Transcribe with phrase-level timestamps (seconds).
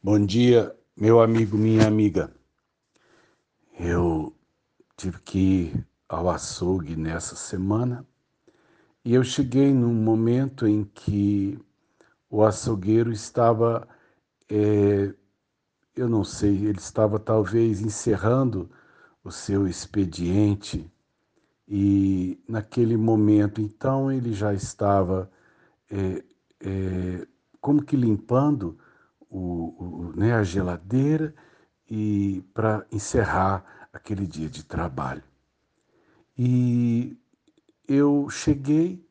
[0.00, 2.32] Bom dia, meu amigo, minha amiga.
[3.80, 4.32] Eu
[4.96, 8.06] tive que ir ao açougue nessa semana
[9.04, 11.58] e eu cheguei num momento em que
[12.30, 13.88] o açougueiro estava,
[14.48, 15.12] é,
[15.96, 18.70] eu não sei, ele estava talvez encerrando
[19.24, 20.88] o seu expediente
[21.66, 25.28] e naquele momento, então, ele já estava
[25.90, 26.24] é,
[26.60, 27.26] é,
[27.60, 28.78] como que limpando
[29.30, 31.34] o, o, né, a geladeira
[31.88, 35.22] e para encerrar aquele dia de trabalho.
[36.36, 37.18] E
[37.86, 39.04] eu cheguei,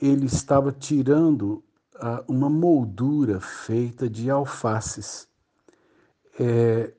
[0.00, 1.64] ele estava tirando
[1.96, 5.28] uh, uma moldura feita de alfaces.
[6.38, 6.92] É,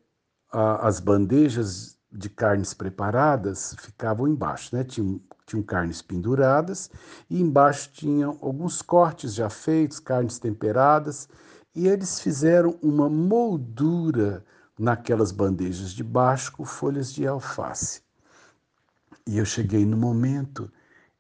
[0.52, 4.84] a, as bandejas de carnes preparadas ficavam embaixo, né?
[4.84, 6.91] Tinham, tinham carnes penduradas
[7.30, 11.30] e embaixo tinham alguns cortes já feitos, carnes temperadas,
[11.76, 14.46] e eles fizeram uma moldura
[14.78, 18.02] naquelas bandejas de baixo com folhas de alface.
[19.26, 20.72] E eu cheguei no momento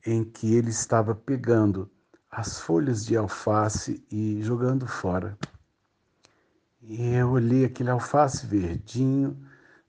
[0.05, 1.89] em que ele estava pegando
[2.29, 5.37] as folhas de alface e jogando fora.
[6.81, 9.37] E eu olhei aquele alface verdinho,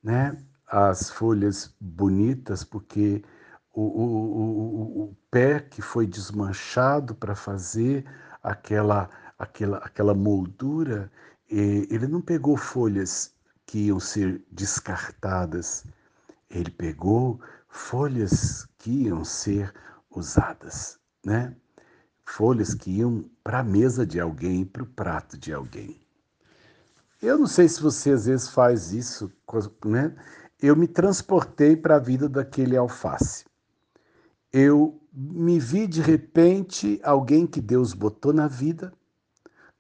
[0.03, 0.37] né?
[0.73, 3.23] as folhas bonitas, porque
[3.75, 4.05] o, o,
[4.41, 8.07] o, o pé que foi desmanchado para fazer
[8.43, 9.11] aquela,
[9.43, 11.11] aquela, aquela moldura,
[11.51, 13.35] ele não pegou folhas
[13.67, 15.85] que iam ser descartadas,
[16.49, 19.75] ele pegou folhas que iam ser
[20.09, 21.57] usadas, né?
[22.25, 26.01] Folhas que iam para a mesa de alguém, para o prato de alguém.
[27.21, 29.33] Eu não sei se você às vezes faz isso,
[29.85, 30.15] né?
[30.61, 33.45] eu me transportei para a vida daquele alface.
[34.53, 38.93] Eu me vi de repente alguém que Deus botou na vida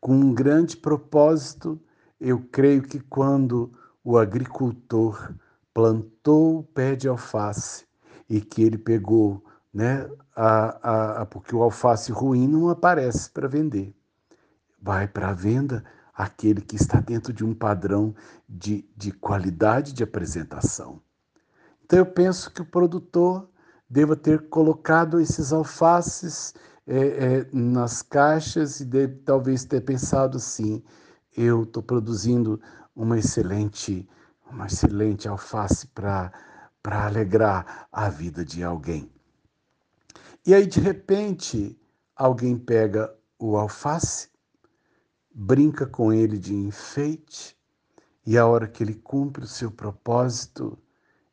[0.02, 1.80] com um grande propósito.
[2.20, 3.72] Eu creio que quando
[4.02, 5.32] o agricultor
[5.72, 7.86] plantou o pé de alface
[8.28, 9.42] e que ele pegou,
[9.72, 13.94] né, a, a, a porque o alface ruim não aparece para vender,
[14.80, 18.12] vai para a venda aquele que está dentro de um padrão
[18.48, 21.00] de, de qualidade de apresentação.
[21.84, 23.48] Então eu penso que o produtor
[23.88, 26.54] deva ter colocado esses alfaces
[26.86, 30.82] é, é, nas caixas e deve talvez ter pensado assim:
[31.36, 32.60] eu estou produzindo
[32.94, 34.08] uma excelente,
[34.50, 36.32] uma excelente alface para
[36.82, 39.08] para alegrar a vida de alguém.
[40.44, 41.78] E aí de repente
[42.16, 44.32] alguém pega o alface
[45.34, 47.56] brinca com ele de enfeite,
[48.24, 50.78] e a hora que ele cumpre o seu propósito,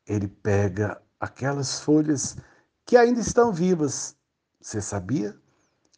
[0.08, 2.36] ele pega aquelas folhas
[2.86, 4.16] que ainda estão vivas.
[4.62, 5.36] Você sabia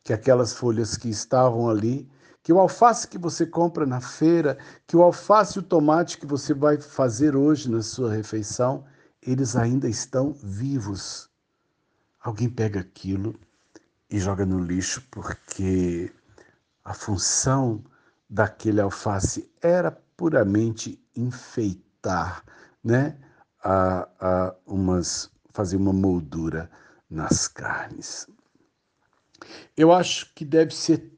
[0.04, 2.10] que aquelas folhas que estavam ali,
[2.44, 6.26] que o alface que você compra na feira, que o alface e o tomate que
[6.26, 8.86] você vai fazer hoje na sua refeição,
[9.22, 11.30] eles ainda estão vivos.
[12.20, 13.40] Alguém pega aquilo
[14.10, 16.12] e joga no lixo porque
[16.84, 17.84] a função
[18.30, 22.44] daquele alface era puramente enfeitar,
[22.84, 23.18] né?
[23.64, 26.70] A, a umas, fazer uma moldura
[27.10, 28.28] nas carnes.
[29.82, 31.12] Eu acho que deve ser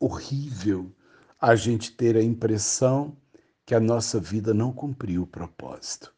[0.00, 0.92] horrível
[1.40, 3.16] a gente ter a impressão
[3.64, 6.12] que a nossa vida não cumpriu o propósito.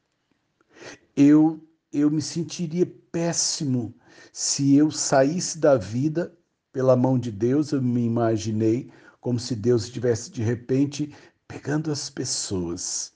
[1.14, 1.62] Eu
[1.92, 3.94] eu me sentiria péssimo
[4.32, 6.34] se eu saísse da vida
[6.72, 8.90] pela mão de Deus, eu me imaginei
[9.20, 11.14] como se Deus estivesse de repente
[11.46, 13.12] pegando as pessoas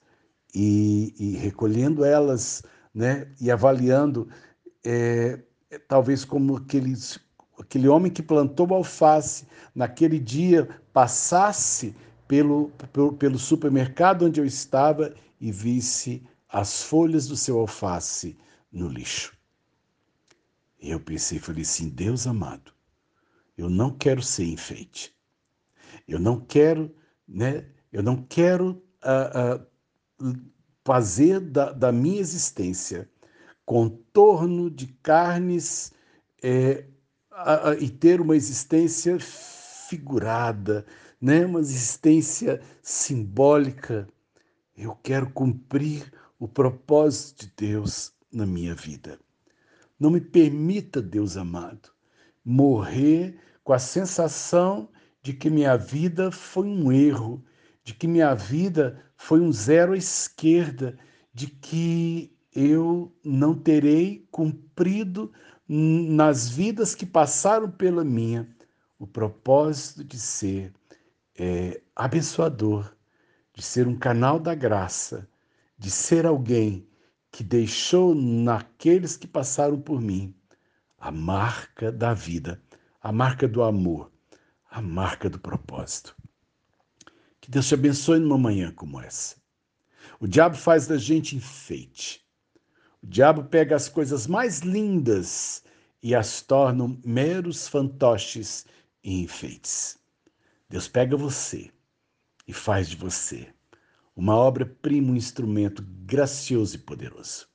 [0.54, 2.62] e, e recolhendo elas,
[2.92, 4.28] né, e avaliando,
[4.84, 5.40] é,
[5.88, 7.18] talvez como aqueles,
[7.58, 11.94] aquele homem que plantou alface naquele dia passasse
[12.26, 18.36] pelo, pelo, pelo supermercado onde eu estava e visse as folhas do seu alface
[18.70, 19.36] no lixo.
[20.80, 22.72] E eu pensei, falei assim, Deus amado,
[23.56, 25.14] eu não quero ser enfeite.
[26.06, 26.94] Eu não quero,
[27.26, 27.66] né?
[27.92, 30.34] Eu não quero uh, uh,
[30.84, 33.08] fazer da, da, minha existência
[33.64, 35.92] contorno de carnes
[36.42, 36.84] é,
[37.34, 40.86] uh, e ter uma existência figurada,
[41.20, 41.44] né?
[41.44, 44.08] Uma existência simbólica.
[44.76, 49.18] Eu quero cumprir o propósito de Deus na minha vida.
[49.98, 51.90] Não me permita, Deus amado,
[52.44, 54.88] morrer com a sensação
[55.22, 57.42] de que minha vida foi um erro,
[57.82, 60.98] de que minha vida foi um zero à esquerda,
[61.32, 65.32] de que eu não terei cumprido
[65.68, 68.48] nas vidas que passaram pela minha
[68.98, 70.72] o propósito de ser
[71.36, 72.94] é, abençoador,
[73.52, 75.28] de ser um canal da graça,
[75.76, 76.86] de ser alguém
[77.30, 80.34] que deixou naqueles que passaram por mim
[80.98, 82.62] a marca da vida,
[83.02, 84.10] a marca do amor,
[84.70, 86.16] a marca do propósito.
[87.40, 89.36] Que Deus te abençoe numa manhã como essa.
[90.18, 92.23] O diabo faz da gente enfeite.
[93.04, 95.62] O diabo pega as coisas mais lindas
[96.02, 98.64] e as torna meros fantoches
[99.02, 99.98] e enfeites.
[100.70, 101.70] Deus pega você
[102.48, 103.46] e faz de você
[104.16, 107.46] uma obra-prima, um instrumento gracioso e poderoso.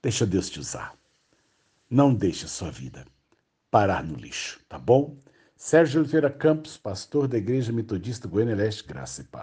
[0.00, 0.96] Deixa Deus te usar.
[1.90, 3.04] Não deixe a sua vida
[3.70, 5.18] parar no lixo, tá bom?
[5.54, 9.40] Sérgio Oliveira Campos, pastor da Igreja Metodista Goiânia Leste, Graça e Paz.